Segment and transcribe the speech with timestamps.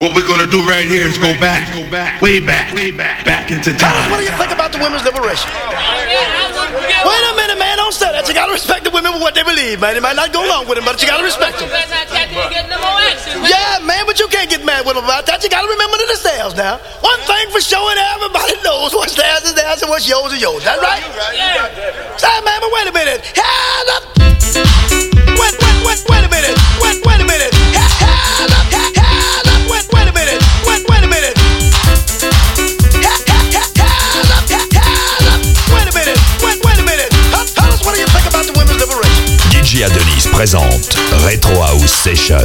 [0.00, 3.20] What we're gonna do right here is go back, go back, way back, way back,
[3.20, 4.08] back into time.
[4.08, 5.52] What do you think about the women's liberation?
[5.52, 7.76] Wait a minute, man.
[7.76, 8.24] Don't say that.
[8.24, 9.92] You gotta respect the women for what they believe, man.
[9.92, 11.68] You might not go along with them, but you gotta respect them.
[13.44, 15.44] Yeah, man, but you can't get mad with them about that.
[15.44, 16.80] You gotta remember that it's theirs now.
[17.04, 20.40] One thing for sure, and everybody knows what's theirs is theirs and what's yours is
[20.40, 20.64] yours.
[20.64, 21.04] That right?
[22.16, 23.20] Say, man, but wait a minute.
[25.36, 26.56] Wait, wait, wait, wait a minute.
[26.80, 27.49] Wait, wait a minute.
[39.84, 40.94] Adonis présente
[41.24, 42.36] Retro House Session.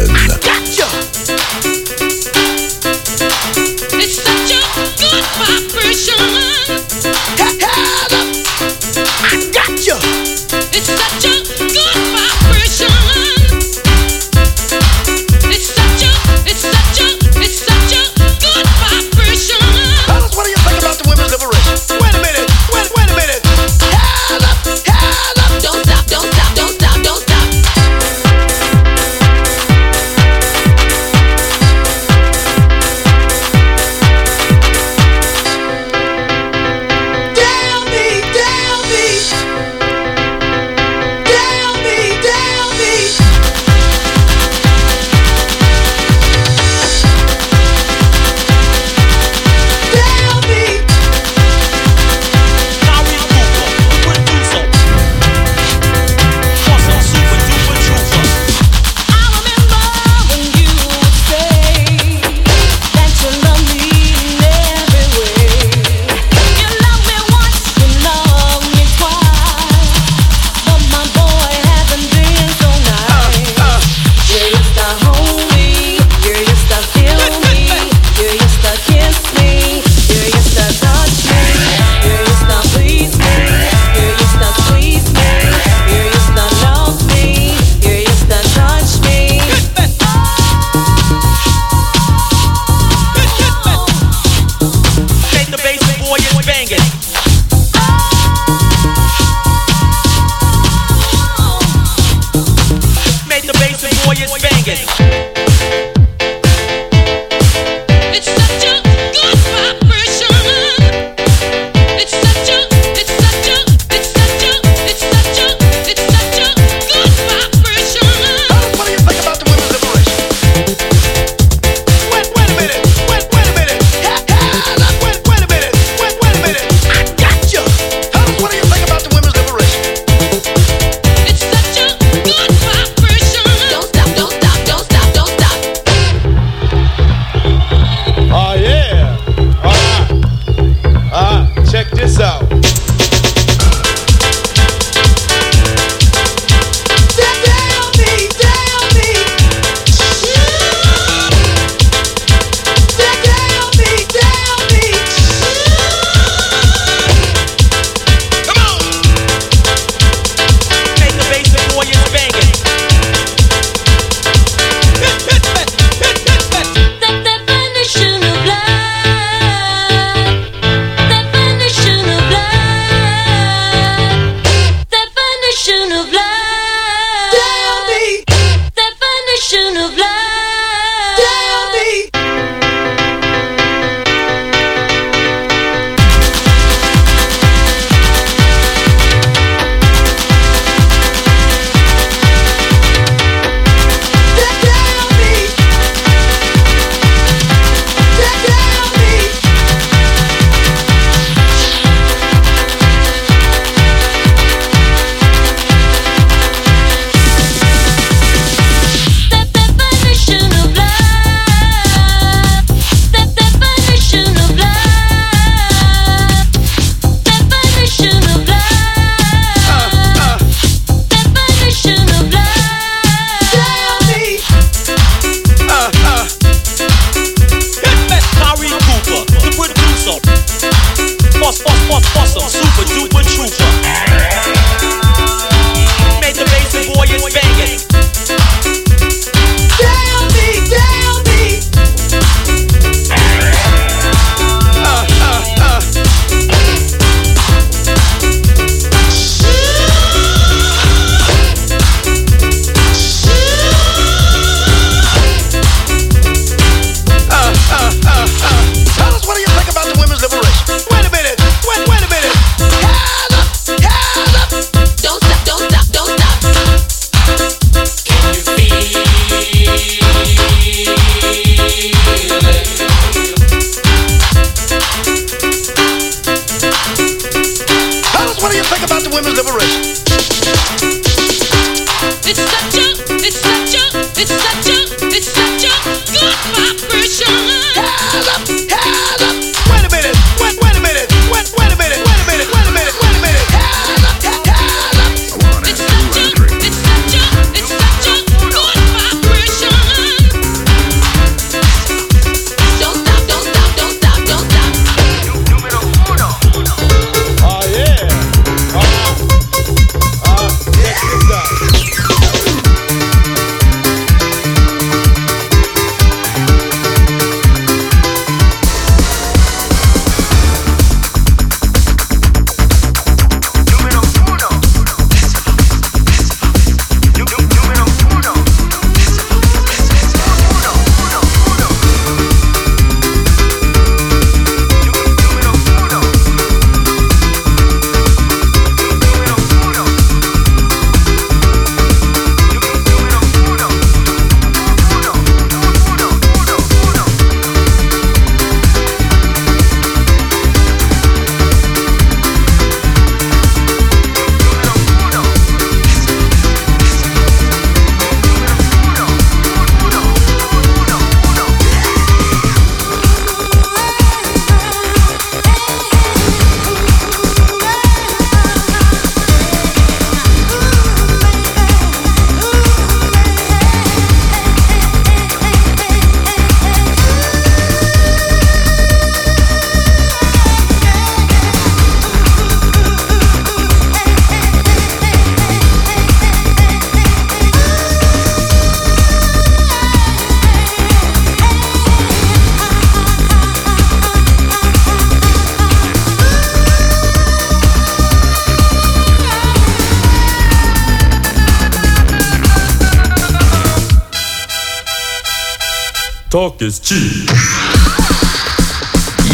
[407.35, 407.65] Cheap.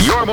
[0.06, 0.26] You're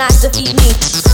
[0.00, 1.09] cannot defeat me.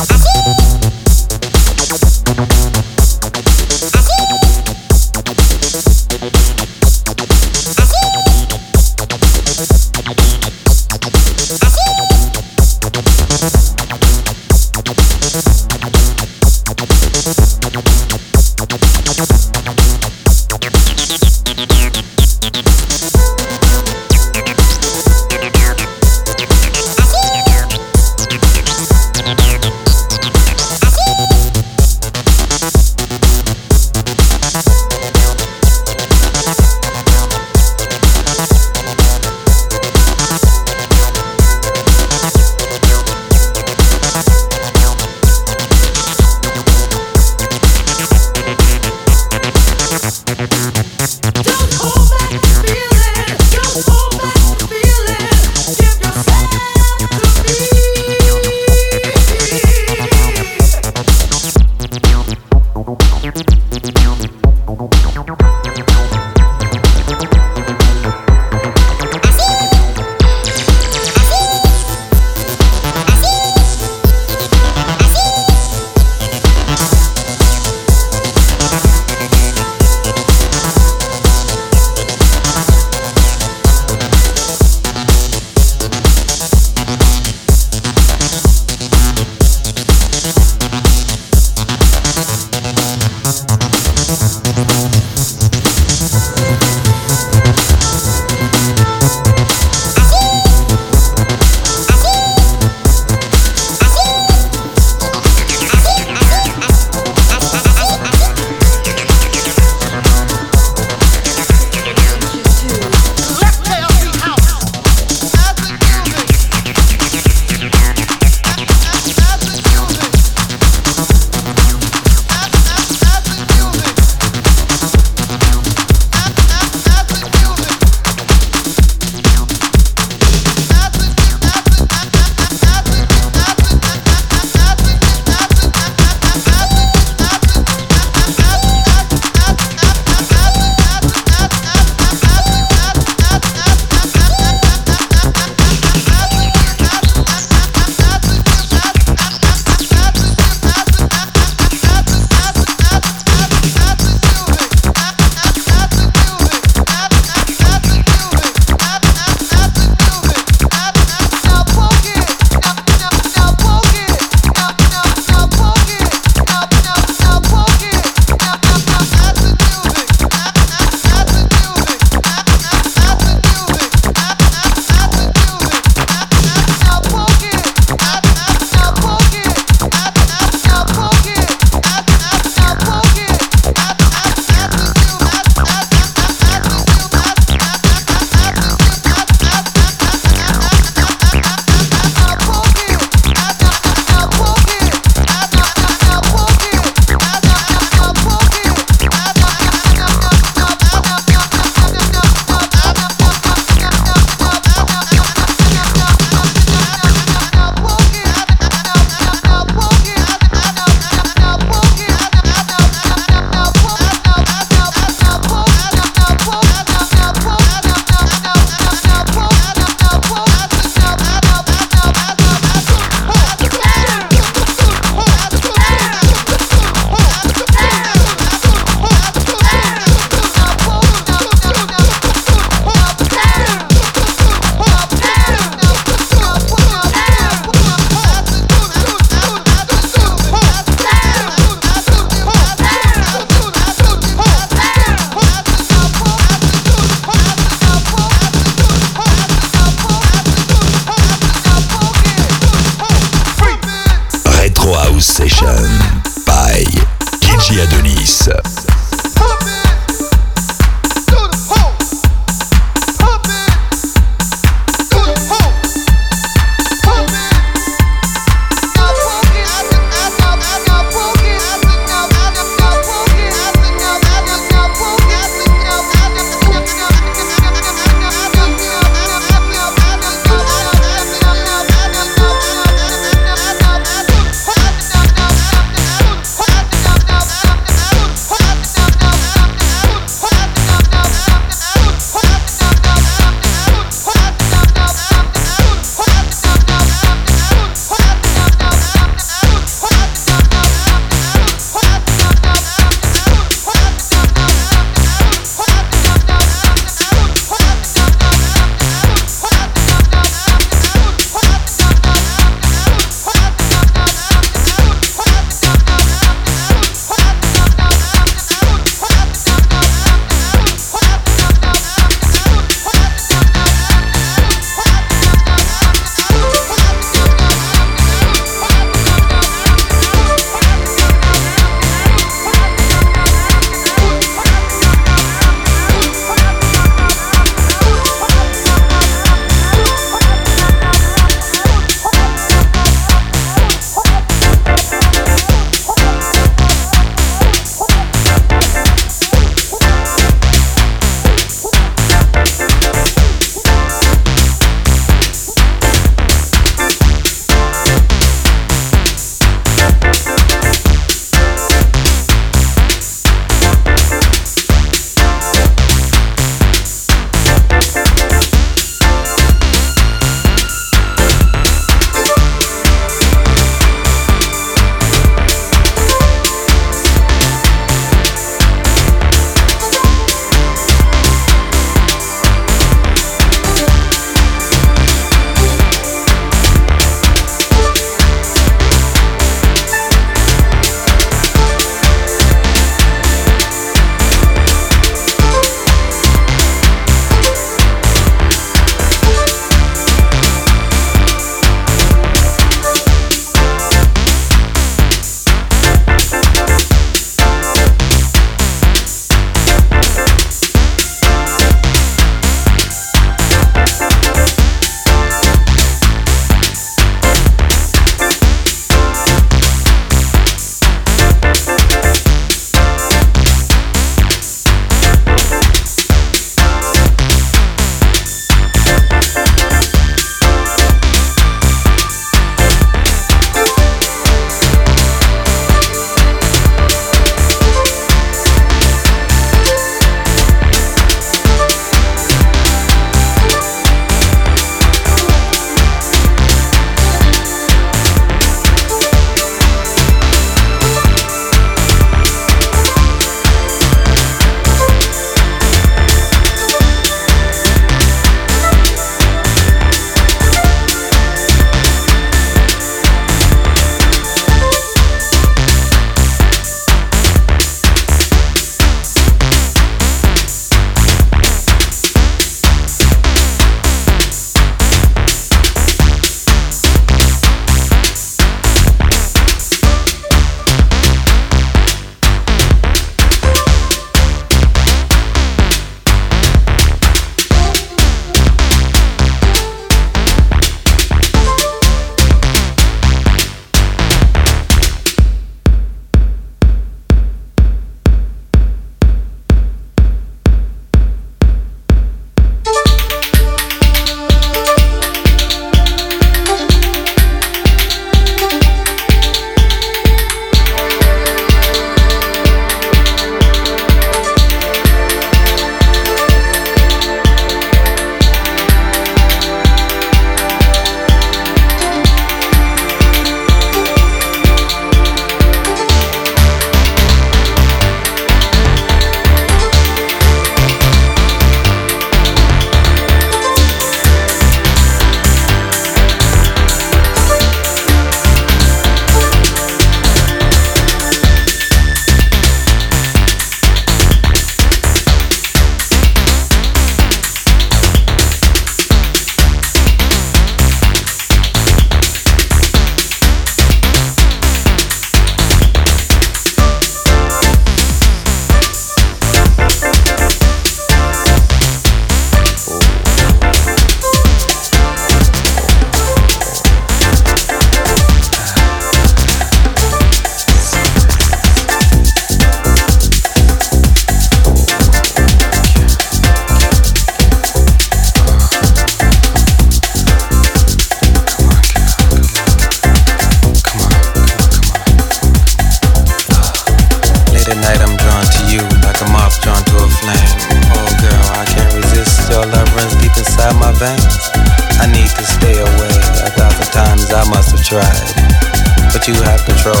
[597.91, 600.00] tried, but you have control.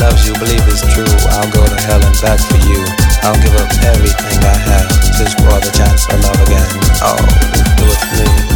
[0.00, 1.06] loves you, believe it's true.
[1.30, 2.80] I'll go to hell and back for you.
[3.22, 4.88] I'll give up everything I have
[5.18, 6.68] just for the chance to love again.
[7.02, 7.16] Oh,
[7.76, 8.55] do it for me.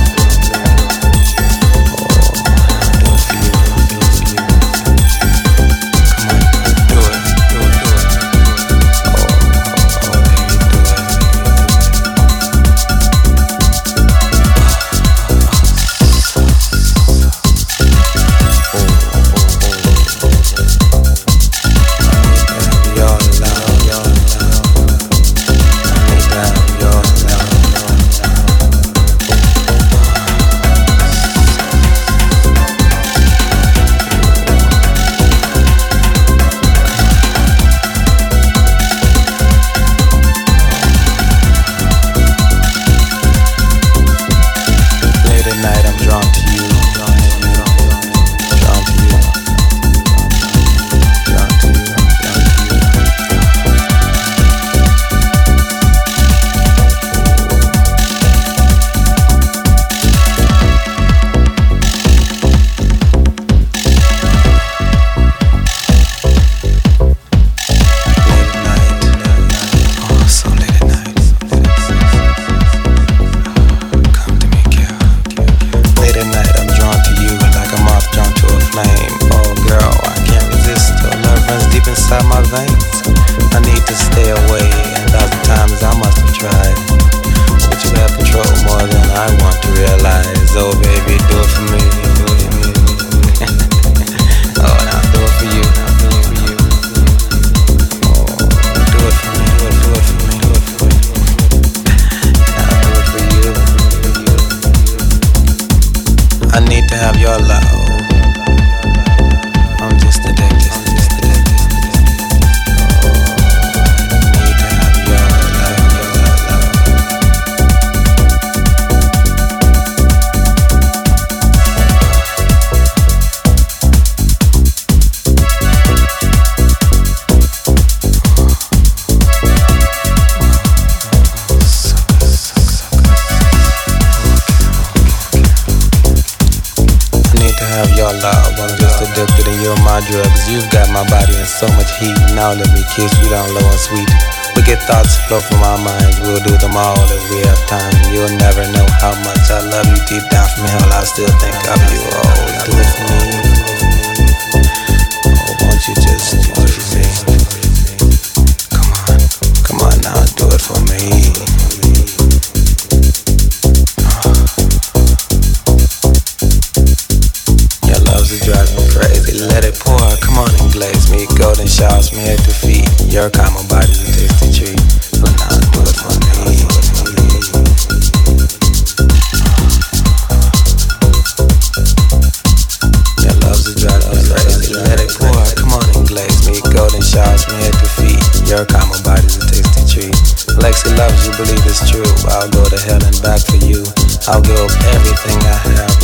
[141.61, 142.17] so much heat.
[142.33, 144.09] Now let me kiss you down low and sweet.
[144.57, 146.17] Wicked thoughts flow from my mind.
[146.25, 147.93] We'll do them all if we have time.
[148.09, 150.89] You'll never know how much I love you deep down from hell.
[150.91, 152.01] I still think of you.
[152.17, 153.20] Oh, do it for me.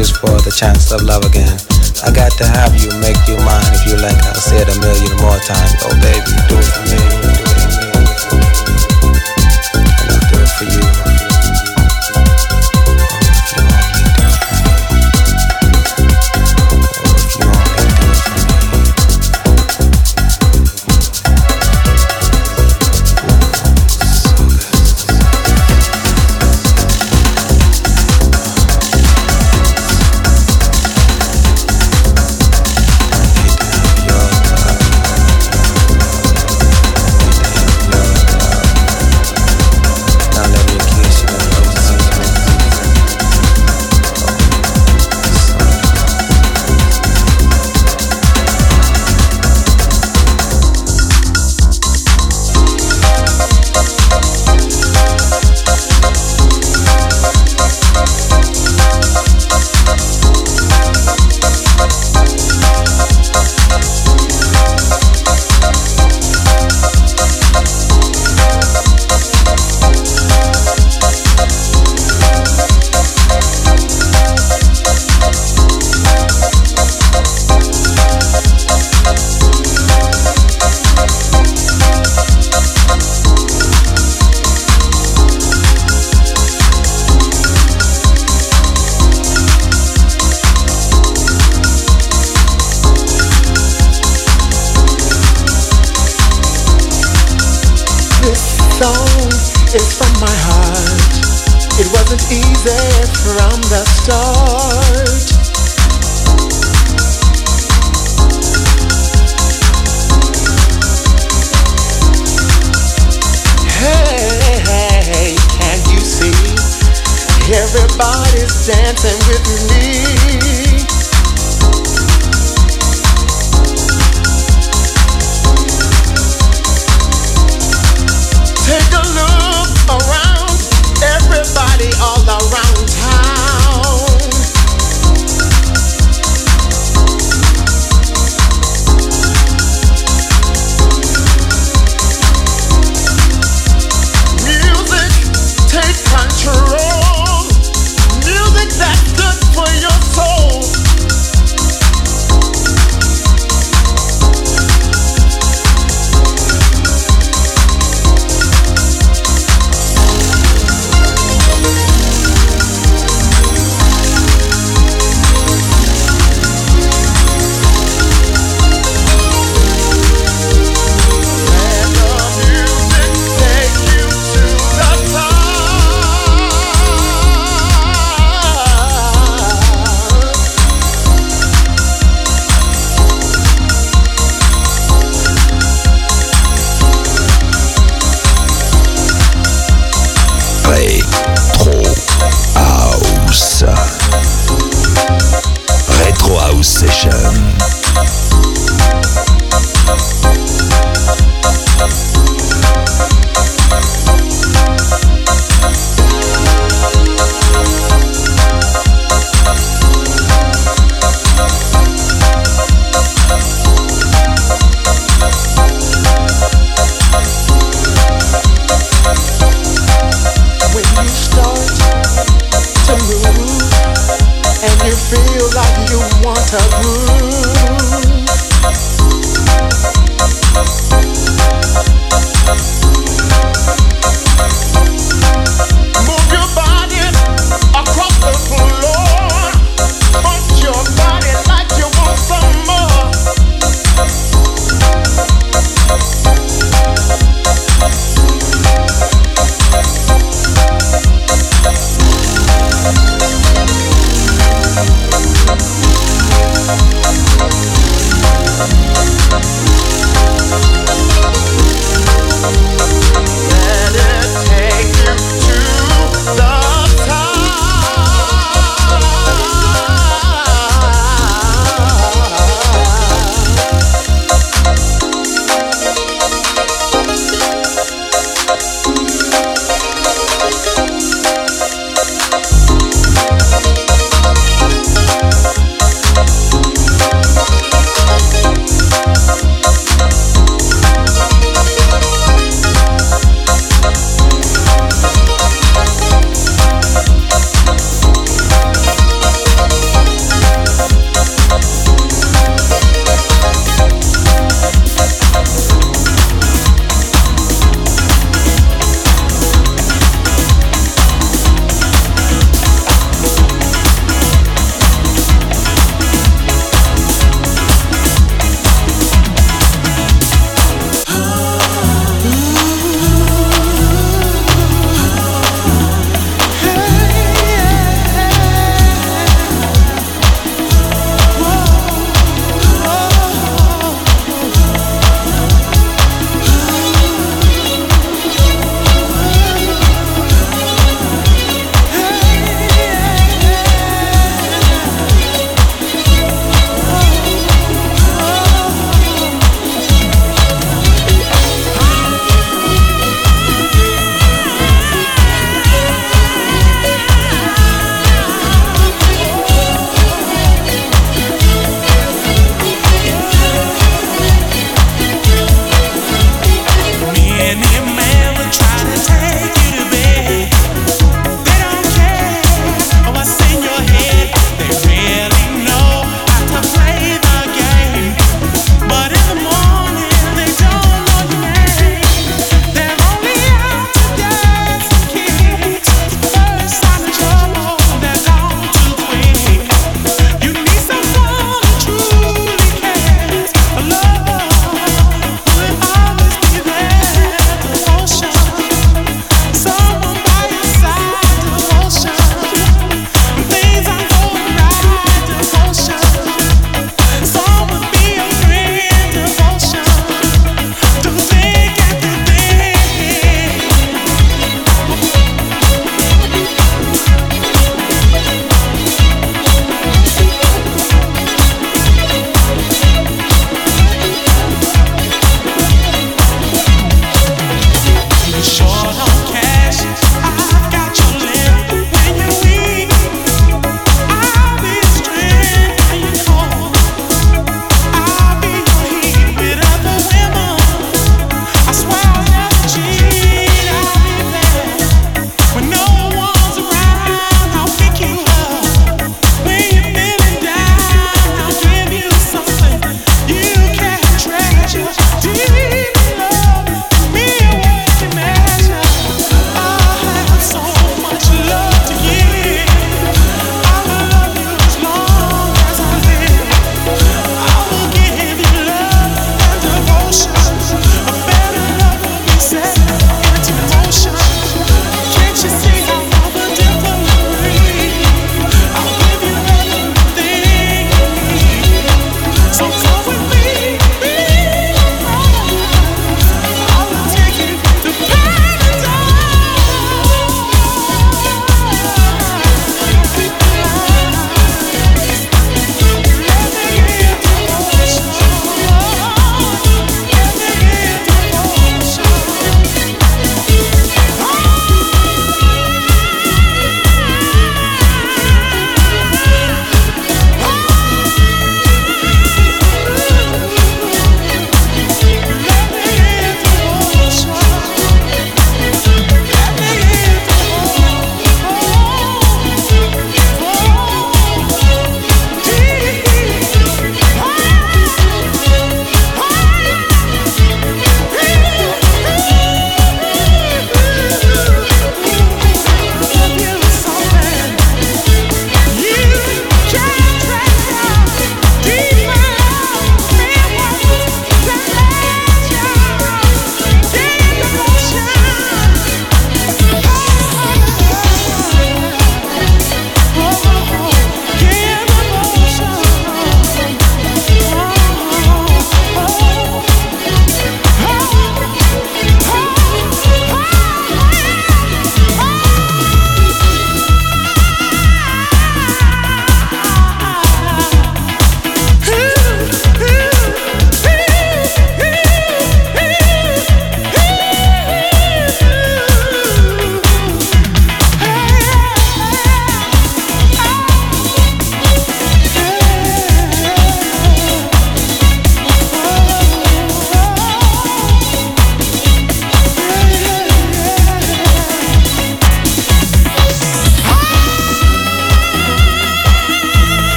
[0.00, 1.52] wishes for the chance of love again.
[2.02, 4.16] I got to have you, make you mine if you like.
[4.24, 5.74] I'll say it a million more times.
[5.84, 6.79] Oh, baby, do it.